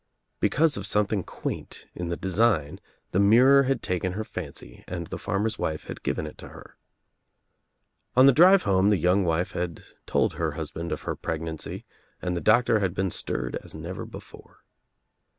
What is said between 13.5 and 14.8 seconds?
as never before.